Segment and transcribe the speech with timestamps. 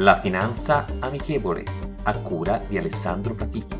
[0.00, 1.64] La finanza amichevole,
[2.04, 3.74] a cura di Alessandro Fatichi.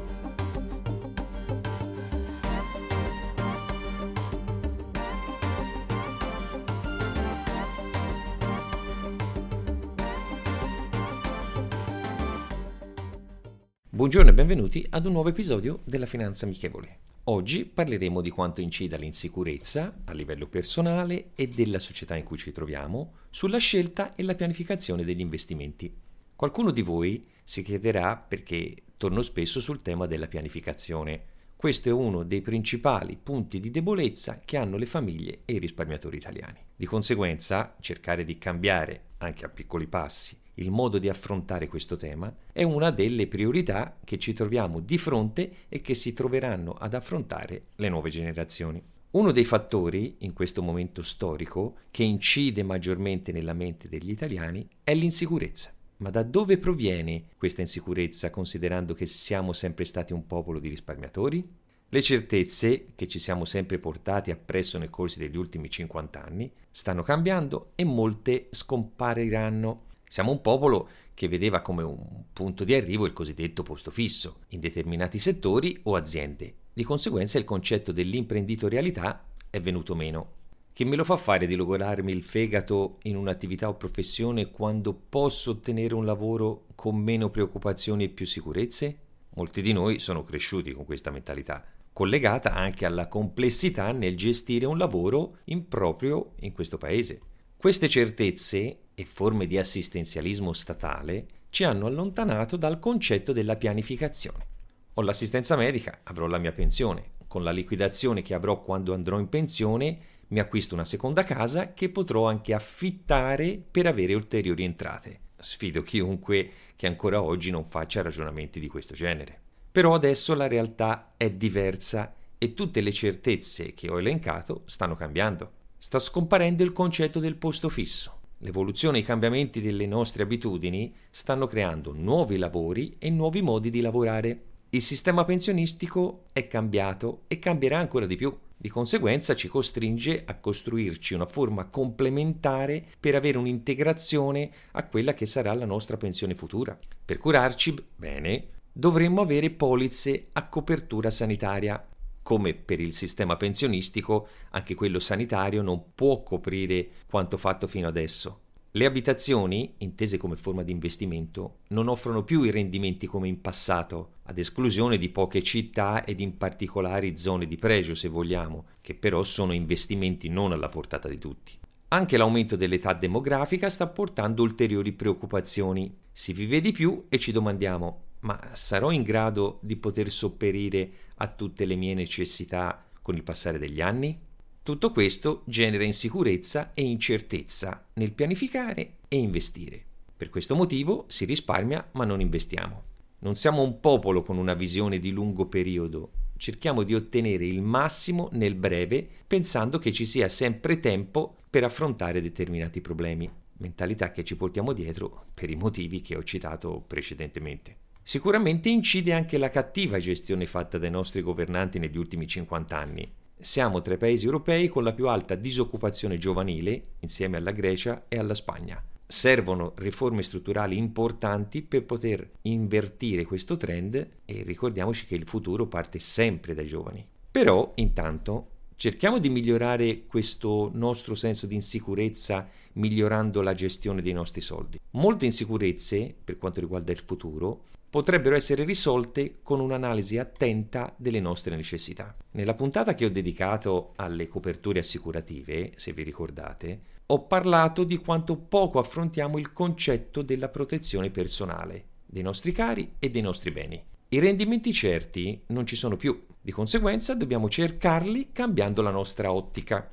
[13.89, 16.99] Buongiorno e benvenuti ad un nuovo episodio della Finanza Amichevole.
[17.25, 22.51] Oggi parleremo di quanto incida l'insicurezza a livello personale e della società in cui ci
[22.51, 26.07] troviamo sulla scelta e la pianificazione degli investimenti.
[26.39, 31.21] Qualcuno di voi si chiederà perché torno spesso sul tema della pianificazione.
[31.57, 36.17] Questo è uno dei principali punti di debolezza che hanno le famiglie e i risparmiatori
[36.17, 36.61] italiani.
[36.77, 42.33] Di conseguenza, cercare di cambiare, anche a piccoli passi, il modo di affrontare questo tema
[42.53, 47.63] è una delle priorità che ci troviamo di fronte e che si troveranno ad affrontare
[47.75, 48.81] le nuove generazioni.
[49.11, 54.95] Uno dei fattori in questo momento storico che incide maggiormente nella mente degli italiani è
[54.95, 55.73] l'insicurezza.
[55.99, 61.47] Ma da dove proviene questa insicurezza considerando che siamo sempre stati un popolo di risparmiatori?
[61.89, 67.03] Le certezze che ci siamo sempre portati appresso nel corso degli ultimi 50 anni stanno
[67.03, 73.13] cambiando e molte scompariranno siamo un popolo che vedeva come un punto di arrivo il
[73.13, 76.55] cosiddetto posto fisso in determinati settori o aziende.
[76.73, 80.37] Di conseguenza il concetto dell'imprenditorialità è venuto meno.
[80.79, 85.51] Che me lo fa fare di logorarmi il fegato in un'attività o professione quando posso
[85.51, 88.99] ottenere un lavoro con meno preoccupazioni e più sicurezze?
[89.31, 94.79] Molti di noi sono cresciuti con questa mentalità, collegata anche alla complessità nel gestire un
[94.79, 97.23] lavoro improprio in questo paese.
[97.57, 104.47] Queste certezze e forme di assistenzialismo statale ci hanno allontanato dal concetto della pianificazione.
[104.95, 107.17] Ho l'assistenza medica, avrò la mia pensione.
[107.27, 109.99] Con la liquidazione che avrò quando andrò in pensione,
[110.29, 115.21] mi acquisto una seconda casa che potrò anche affittare per avere ulteriori entrate.
[115.37, 119.41] Sfido chiunque che ancora oggi non faccia ragionamenti di questo genere.
[119.71, 125.53] Però adesso la realtà è diversa e tutte le certezze che ho elencato stanno cambiando.
[125.79, 128.21] Sta scomparendo il concetto del posto fisso.
[128.39, 133.81] L'evoluzione e i cambiamenti delle nostre abitudini stanno creando nuovi lavori e nuovi modi di
[133.81, 134.43] lavorare.
[134.71, 138.37] Il sistema pensionistico è cambiato e cambierà ancora di più.
[138.61, 145.27] Di conseguenza ci costringe a costruirci una forma complementare per avere un'integrazione a quella che
[145.27, 146.77] sarà la nostra pensione futura.
[147.05, 151.87] Per curarci bene, dovremmo avere polizze a copertura sanitaria
[152.21, 158.48] come per il sistema pensionistico, anche quello sanitario non può coprire quanto fatto fino adesso.
[158.73, 164.17] Le abitazioni, intese come forma di investimento, non offrono più i rendimenti come in passato,
[164.25, 169.23] ad esclusione di poche città ed in particolari zone di pregio, se vogliamo, che però
[169.25, 171.59] sono investimenti non alla portata di tutti.
[171.89, 175.97] Anche l'aumento dell'età demografica sta portando ulteriori preoccupazioni.
[176.13, 181.29] Si vive di più e ci domandiamo ma sarò in grado di poter sopperire a
[181.29, 184.27] tutte le mie necessità con il passare degli anni?
[184.69, 189.83] Tutto questo genera insicurezza e incertezza nel pianificare e investire.
[190.15, 192.83] Per questo motivo si risparmia ma non investiamo.
[193.21, 198.29] Non siamo un popolo con una visione di lungo periodo, cerchiamo di ottenere il massimo
[198.33, 203.27] nel breve pensando che ci sia sempre tempo per affrontare determinati problemi,
[203.61, 207.77] mentalità che ci portiamo dietro per i motivi che ho citato precedentemente.
[208.03, 213.13] Sicuramente incide anche la cattiva gestione fatta dai nostri governanti negli ultimi 50 anni.
[213.41, 218.19] Siamo tra i paesi europei con la più alta disoccupazione giovanile, insieme alla Grecia e
[218.19, 218.83] alla Spagna.
[219.07, 226.01] Servono riforme strutturali importanti per poter invertire questo trend e ricordiamoci che il futuro parte
[226.01, 227.07] sempre dai giovani.
[227.31, 234.41] Però, intanto, cerchiamo di migliorare questo nostro senso di insicurezza migliorando la gestione dei nostri
[234.41, 234.81] soldi.
[234.91, 241.57] Molte insicurezze, per quanto riguarda il futuro, potrebbero essere risolte con un'analisi attenta delle nostre
[241.57, 242.15] necessità.
[242.33, 248.37] Nella puntata che ho dedicato alle coperture assicurative, se vi ricordate, ho parlato di quanto
[248.37, 253.83] poco affrontiamo il concetto della protezione personale dei nostri cari e dei nostri beni.
[254.11, 256.25] I rendimenti certi non ci sono più.
[256.41, 259.91] Di conseguenza dobbiamo cercarli cambiando la nostra ottica.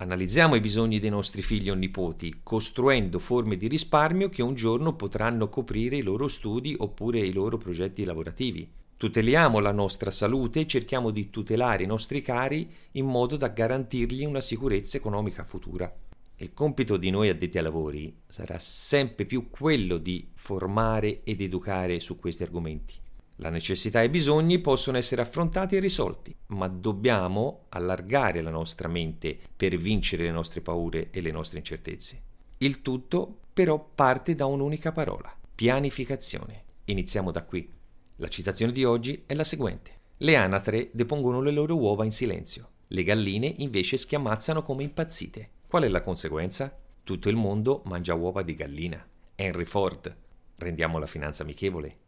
[0.00, 4.94] Analizziamo i bisogni dei nostri figli o nipoti, costruendo forme di risparmio che un giorno
[4.94, 8.70] potranno coprire i loro studi oppure i loro progetti lavorativi.
[8.96, 14.24] Tuteliamo la nostra salute e cerchiamo di tutelare i nostri cari in modo da garantirgli
[14.24, 15.92] una sicurezza economica futura.
[16.36, 21.98] Il compito di noi addetti ai lavori sarà sempre più quello di formare ed educare
[21.98, 22.94] su questi argomenti.
[23.40, 28.88] La necessità e i bisogni possono essere affrontati e risolti, ma dobbiamo allargare la nostra
[28.88, 32.22] mente per vincere le nostre paure e le nostre incertezze.
[32.58, 36.64] Il tutto però parte da un'unica parola, pianificazione.
[36.86, 37.72] Iniziamo da qui.
[38.16, 39.92] La citazione di oggi è la seguente.
[40.16, 45.50] Le anatre depongono le loro uova in silenzio, le galline invece schiamazzano come impazzite.
[45.68, 46.76] Qual è la conseguenza?
[47.04, 49.06] Tutto il mondo mangia uova di gallina.
[49.36, 50.16] Henry Ford.
[50.56, 52.07] Rendiamo la finanza amichevole.